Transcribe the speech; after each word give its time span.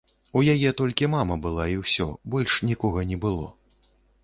У 0.39 0.41
яе 0.53 0.71
толькі 0.79 1.09
мама 1.15 1.35
была, 1.43 1.67
і 1.75 1.77
ўсё, 1.83 2.09
больш 2.37 2.57
нікога 2.73 3.07
не 3.13 3.21
было. 3.29 3.47